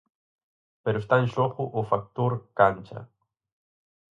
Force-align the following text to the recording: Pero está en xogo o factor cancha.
Pero 0.83 0.97
está 1.03 1.15
en 1.23 1.27
xogo 1.35 1.63
o 1.79 1.81
factor 1.91 2.31
cancha. 2.59 2.99